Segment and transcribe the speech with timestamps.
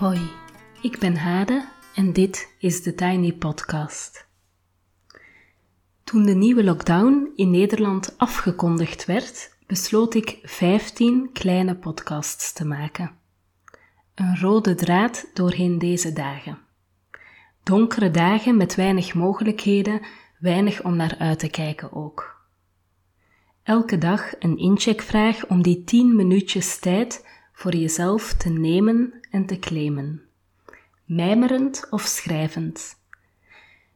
[0.00, 0.30] Hoi,
[0.80, 4.28] ik ben Hade en dit is de Tiny Podcast.
[6.04, 13.10] Toen de nieuwe lockdown in Nederland afgekondigd werd, besloot ik 15 kleine podcasts te maken.
[14.14, 16.58] Een rode draad doorheen deze dagen.
[17.62, 20.00] Donkere dagen met weinig mogelijkheden,
[20.38, 22.46] weinig om naar uit te kijken ook.
[23.62, 27.28] Elke dag een incheckvraag om die 10 minuutjes tijd
[27.60, 30.22] voor jezelf te nemen en te claimen.
[31.04, 32.96] Mijmerend of schrijvend.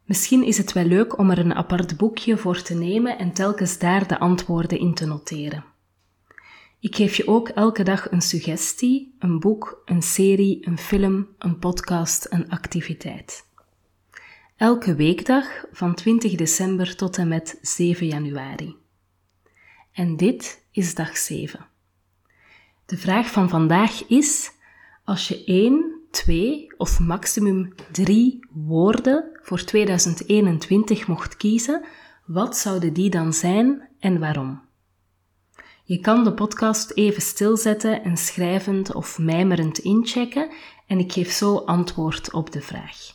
[0.03, 3.77] Misschien is het wel leuk om er een apart boekje voor te nemen en telkens
[3.77, 5.65] daar de antwoorden in te noteren.
[6.79, 11.59] Ik geef je ook elke dag een suggestie, een boek, een serie, een film, een
[11.59, 13.45] podcast, een activiteit.
[14.55, 18.75] Elke weekdag van 20 december tot en met 7 januari.
[19.91, 21.73] En dit is dag 7.
[22.85, 24.51] De vraag van vandaag is:
[25.03, 31.85] als je één, twee of maximum drie woorden voor 2021 mocht kiezen,
[32.25, 34.63] wat zouden die dan zijn en waarom?
[35.83, 40.51] Je kan de podcast even stilzetten en schrijvend of mijmerend inchecken
[40.87, 43.13] en ik geef zo antwoord op de vraag.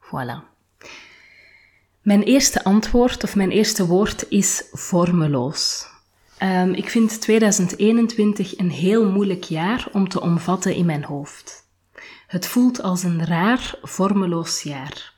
[0.00, 0.51] Voilà.
[2.02, 5.86] Mijn eerste antwoord of mijn eerste woord is vormeloos.
[6.42, 11.70] Um, ik vind 2021 een heel moeilijk jaar om te omvatten in mijn hoofd.
[12.26, 15.14] Het voelt als een raar, vormeloos jaar.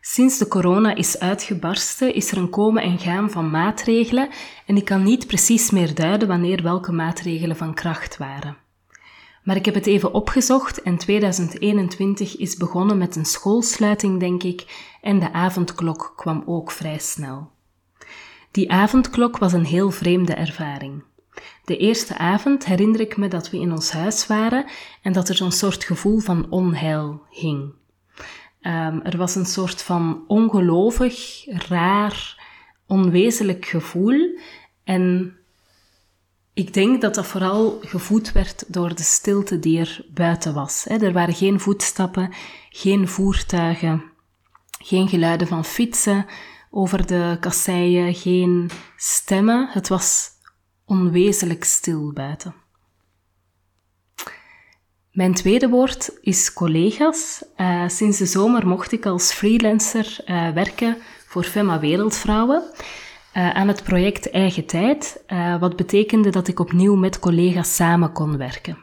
[0.00, 4.28] Sinds de corona is uitgebarsten, is er een komen en gaan van maatregelen
[4.66, 8.56] en ik kan niet precies meer duiden wanneer welke maatregelen van kracht waren.
[9.44, 14.90] Maar ik heb het even opgezocht en 2021 is begonnen met een schoolsluiting, denk ik,
[15.00, 17.50] en de avondklok kwam ook vrij snel.
[18.50, 21.02] Die avondklok was een heel vreemde ervaring.
[21.64, 24.64] De eerste avond herinner ik me dat we in ons huis waren
[25.02, 27.72] en dat er zo'n soort gevoel van onheil hing.
[28.62, 32.42] Um, er was een soort van ongelovig, raar,
[32.86, 34.38] onwezenlijk gevoel
[34.84, 35.36] en
[36.54, 40.86] ik denk dat dat vooral gevoed werd door de stilte die er buiten was.
[40.86, 42.32] Er waren geen voetstappen,
[42.70, 44.04] geen voertuigen,
[44.78, 46.26] geen geluiden van fietsen
[46.70, 49.68] over de kasseien, geen stemmen.
[49.70, 50.28] Het was
[50.84, 52.54] onwezenlijk stil buiten.
[55.12, 57.44] Mijn tweede woord is collega's.
[57.56, 62.62] Uh, sinds de zomer mocht ik als freelancer uh, werken voor Femma Wereldvrouwen
[63.36, 68.12] uh, aan het project Eigen Tijd, uh, wat betekende dat ik opnieuw met collega's samen
[68.12, 68.78] kon werken.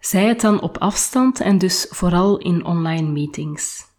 [0.00, 3.92] Zij het dan op afstand en dus vooral in online meetings.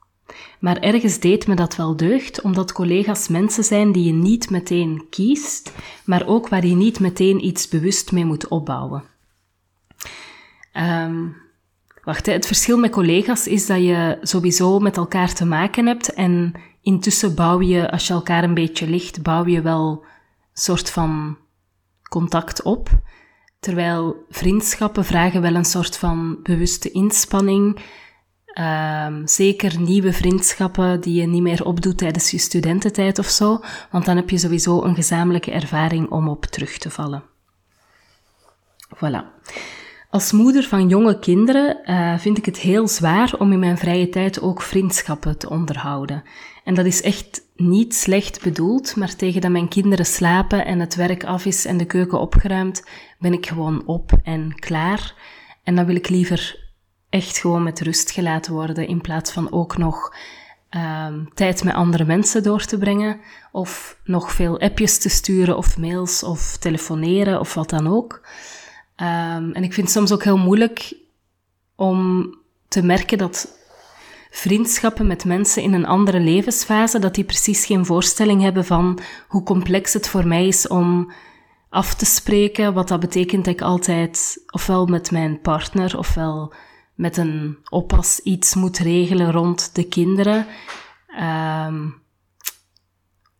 [0.59, 5.05] Maar ergens deed me dat wel deugd, omdat collega's mensen zijn die je niet meteen
[5.09, 5.71] kiest,
[6.05, 9.03] maar ook waar je niet meteen iets bewust mee moet opbouwen.
[10.73, 11.35] Um,
[12.03, 16.53] wacht, het verschil met collega's is dat je sowieso met elkaar te maken hebt en
[16.85, 21.37] intussen bouw je, als je elkaar een beetje ligt, bouw je wel een soort van
[22.09, 22.89] contact op.
[23.59, 27.79] Terwijl vriendschappen vragen wel een soort van bewuste inspanning.
[28.59, 33.59] Um, zeker nieuwe vriendschappen die je niet meer opdoet tijdens je studententijd of zo,
[33.91, 37.23] want dan heb je sowieso een gezamenlijke ervaring om op terug te vallen.
[38.95, 39.23] Voilà.
[40.15, 44.09] Als moeder van jonge kinderen uh, vind ik het heel zwaar om in mijn vrije
[44.09, 46.23] tijd ook vriendschappen te onderhouden.
[46.63, 50.95] En dat is echt niet slecht bedoeld, maar tegen dat mijn kinderen slapen en het
[50.95, 52.83] werk af is en de keuken opgeruimd,
[53.19, 55.13] ben ik gewoon op en klaar.
[55.63, 56.69] En dan wil ik liever
[57.09, 60.15] echt gewoon met rust gelaten worden in plaats van ook nog
[60.69, 63.19] um, tijd met andere mensen door te brengen
[63.51, 68.21] of nog veel appjes te sturen of mails of telefoneren of wat dan ook.
[68.97, 70.93] Um, en ik vind het soms ook heel moeilijk
[71.75, 72.29] om
[72.67, 73.57] te merken dat
[74.31, 79.43] vriendschappen met mensen in een andere levensfase, dat die precies geen voorstelling hebben van hoe
[79.43, 81.11] complex het voor mij is om
[81.69, 82.73] af te spreken.
[82.73, 86.53] Wat dat betekent dat ik altijd ofwel met mijn partner ofwel
[86.95, 90.45] met een oppas iets moet regelen rond de kinderen.
[91.21, 92.03] Um,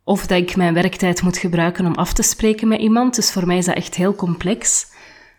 [0.04, 3.16] of dat ik mijn werktijd moet gebruiken om af te spreken met iemand.
[3.16, 4.88] Dus voor mij is dat echt heel complex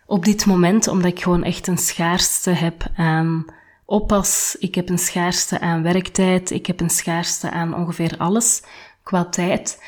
[0.07, 3.45] op dit moment, omdat ik gewoon echt een schaarste heb aan
[3.85, 4.55] oppas.
[4.59, 6.51] Ik heb een schaarste aan werktijd.
[6.51, 8.63] Ik heb een schaarste aan ongeveer alles
[9.03, 9.83] qua tijd.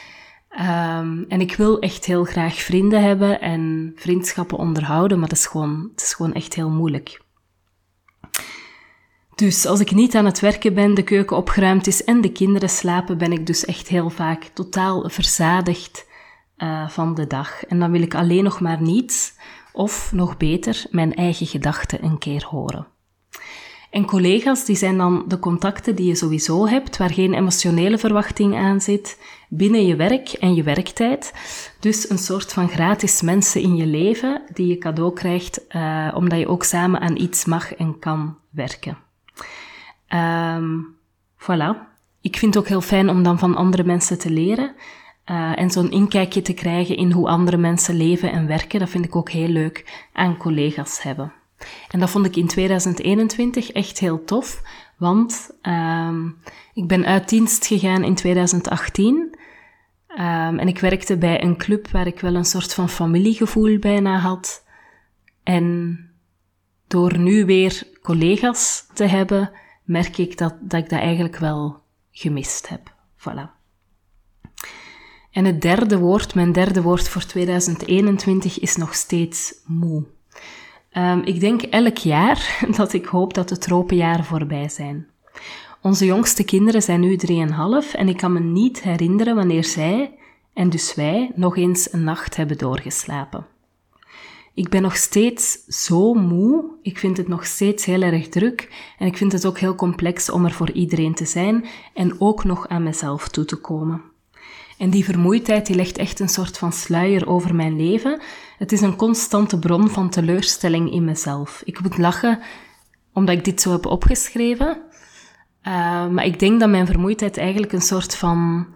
[0.52, 5.46] Um, en ik wil echt heel graag vrienden hebben en vriendschappen onderhouden, maar dat is
[5.46, 7.22] gewoon, het is gewoon echt heel moeilijk.
[9.36, 12.70] Dus als ik niet aan het werken ben, de keuken opgeruimd is en de kinderen
[12.70, 16.08] slapen, ben ik dus echt heel vaak totaal verzadigd
[16.58, 17.66] uh, van de dag.
[17.66, 19.34] En dan wil ik alleen nog maar niets
[19.74, 22.88] of nog beter, mijn eigen gedachten een keer horen.
[23.90, 28.56] En collega's, die zijn dan de contacten die je sowieso hebt, waar geen emotionele verwachting
[28.56, 29.18] aan zit,
[29.50, 31.34] binnen je werk en je werktijd.
[31.80, 36.40] Dus een soort van gratis mensen in je leven die je cadeau krijgt, uh, omdat
[36.40, 38.98] je ook samen aan iets mag en kan werken.
[40.14, 40.96] Um,
[41.38, 41.88] voilà.
[42.22, 44.76] Ik vind het ook heel fijn om dan van andere mensen te leren.
[45.30, 49.06] Uh, en zo'n inkijkje te krijgen in hoe andere mensen leven en werken, dat vind
[49.06, 51.34] ik ook heel leuk aan collega's hebben.
[51.90, 54.62] En dat vond ik in 2021 echt heel tof,
[54.98, 56.38] want um,
[56.74, 59.16] ik ben uit dienst gegaan in 2018.
[59.16, 64.18] Um, en ik werkte bij een club waar ik wel een soort van familiegevoel bijna
[64.18, 64.66] had.
[65.44, 66.00] En
[66.88, 69.52] door nu weer collega's te hebben,
[69.84, 72.94] merk ik dat, dat ik dat eigenlijk wel gemist heb.
[73.18, 73.59] Voilà.
[75.40, 80.04] En het derde woord, mijn derde woord voor 2021 is nog steeds moe.
[80.94, 85.08] Um, ik denk elk jaar dat ik hoop dat de tropenjaren voorbij zijn.
[85.82, 90.14] Onze jongste kinderen zijn nu 3,5 en ik kan me niet herinneren wanneer zij,
[90.54, 93.46] en dus wij, nog eens een nacht hebben doorgeslapen.
[94.54, 96.66] Ik ben nog steeds zo moe.
[96.82, 98.92] Ik vind het nog steeds heel erg druk.
[98.98, 102.44] En ik vind het ook heel complex om er voor iedereen te zijn en ook
[102.44, 104.10] nog aan mezelf toe te komen.
[104.80, 108.22] En die vermoeidheid die legt echt een soort van sluier over mijn leven.
[108.58, 111.62] Het is een constante bron van teleurstelling in mezelf.
[111.66, 112.40] Ik moet lachen
[113.14, 114.68] omdat ik dit zo heb opgeschreven.
[115.64, 118.68] Uh, maar ik denk dat mijn vermoeidheid eigenlijk een soort van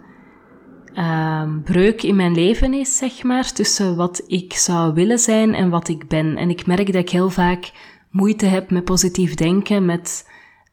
[0.94, 5.70] uh, breuk in mijn leven is, zeg maar, tussen wat ik zou willen zijn en
[5.70, 6.38] wat ik ben.
[6.38, 7.72] En ik merk dat ik heel vaak
[8.10, 10.30] moeite heb met positief denken, met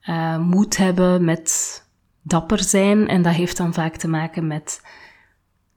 [0.09, 1.83] uh, moed hebben, met
[2.23, 3.09] dapper zijn.
[3.09, 4.81] En dat heeft dan vaak te maken met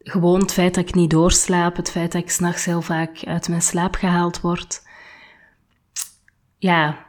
[0.04, 3.48] gewoon het feit dat ik niet doorslaap, het feit dat ik s'nachts heel vaak uit
[3.48, 4.82] mijn slaap gehaald word.
[6.58, 7.06] Ja,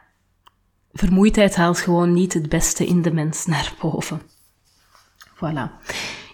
[0.91, 4.21] vermoeidheid haalt gewoon niet het beste in de mens naar boven.
[5.35, 5.85] Voilà.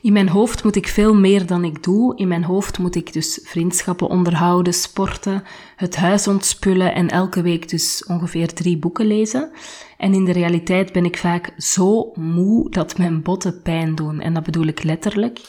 [0.02, 2.18] In mijn hoofd moet ik veel meer dan ik doe.
[2.18, 5.44] In mijn hoofd moet ik dus vriendschappen onderhouden, sporten,
[5.76, 9.52] het huis ontspullen en elke week dus ongeveer drie boeken lezen.
[9.98, 14.22] En in de realiteit ben ik vaak zo moe dat mijn botten pijn doen.
[14.22, 15.40] En dat bedoel ik letterlijk.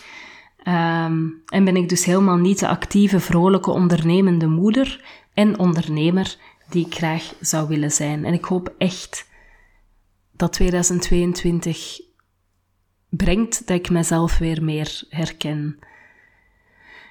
[0.68, 5.04] Um, en ben ik dus helemaal niet de actieve, vrolijke, ondernemende moeder
[5.34, 6.36] en ondernemer
[6.68, 8.24] die ik graag zou willen zijn.
[8.24, 9.28] En ik hoop echt
[10.32, 12.00] dat 2022
[13.08, 15.78] brengt dat ik mezelf weer meer herken.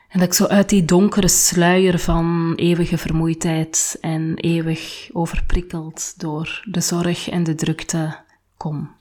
[0.08, 6.64] En dat ik zo uit die donkere sluier van eeuwige vermoeidheid en eeuwig overprikkeld door
[6.70, 8.20] de zorg en de drukte
[8.58, 8.96] kom.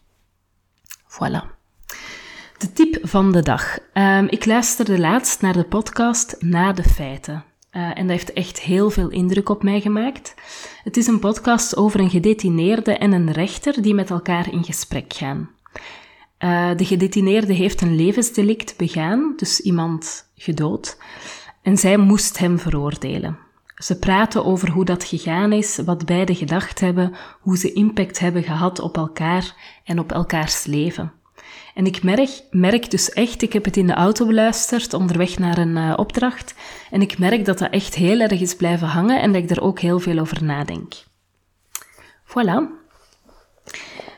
[1.07, 1.60] Voilà.
[2.61, 3.79] De tip van de dag.
[3.95, 7.45] Um, ik luisterde laatst naar de podcast Na de Feiten.
[7.73, 10.35] Uh, en dat heeft echt heel veel indruk op mij gemaakt.
[10.85, 15.13] Het is een podcast over een gedetineerde en een rechter die met elkaar in gesprek
[15.13, 15.51] gaan.
[16.39, 20.99] Uh, de gedetineerde heeft een levensdelict begaan, dus iemand gedood,
[21.63, 23.39] en zij moest hem veroordelen.
[23.75, 28.43] Ze praten over hoe dat gegaan is, wat beide gedacht hebben, hoe ze impact hebben
[28.43, 31.13] gehad op elkaar en op elkaars leven.
[31.75, 35.59] En ik merk, merk dus echt, ik heb het in de auto beluisterd onderweg naar
[35.59, 36.55] een uh, opdracht,
[36.91, 39.63] en ik merk dat dat echt heel erg is blijven hangen en dat ik er
[39.63, 40.95] ook heel veel over nadenk.
[42.25, 42.79] Voilà.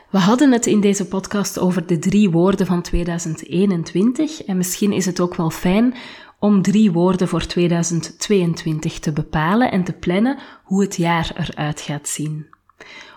[0.09, 5.05] We hadden het in deze podcast over de drie woorden van 2021 en misschien is
[5.05, 5.95] het ook wel fijn
[6.39, 12.07] om drie woorden voor 2022 te bepalen en te plannen hoe het jaar eruit gaat
[12.07, 12.47] zien.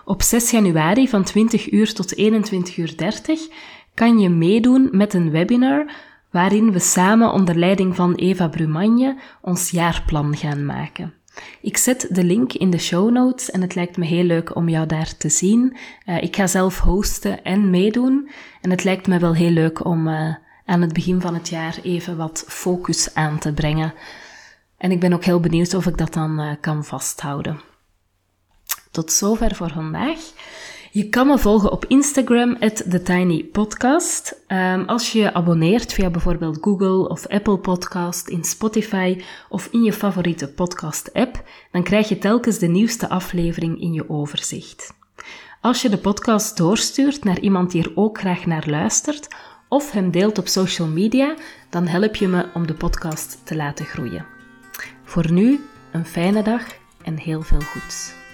[0.05, 3.47] Op 6 januari van 20 uur tot 21 uur 30
[3.97, 5.91] kan je meedoen met een webinar
[6.31, 11.13] waarin we samen onder leiding van Eva Brumagne ons jaarplan gaan maken.
[11.61, 14.69] Ik zet de link in de show notes en het lijkt me heel leuk om
[14.69, 15.77] jou daar te zien.
[16.05, 18.29] Uh, ik ga zelf hosten en meedoen
[18.61, 20.35] en het lijkt me wel heel leuk om uh,
[20.65, 23.93] aan het begin van het jaar even wat focus aan te brengen.
[24.77, 27.61] En ik ben ook heel benieuwd of ik dat dan uh, kan vasthouden.
[28.91, 30.19] Tot zover voor vandaag.
[30.97, 34.43] Je kan me volgen op Instagram, TheTinyPodcast.
[34.47, 39.83] Um, als je je abonneert via bijvoorbeeld Google of Apple Podcast, in Spotify of in
[39.83, 44.93] je favoriete podcast-app, dan krijg je telkens de nieuwste aflevering in je overzicht.
[45.61, 49.27] Als je de podcast doorstuurt naar iemand die er ook graag naar luistert,
[49.67, 51.35] of hem deelt op social media,
[51.69, 54.25] dan help je me om de podcast te laten groeien.
[55.03, 55.59] Voor nu,
[55.91, 56.63] een fijne dag
[57.03, 58.25] en heel veel goeds.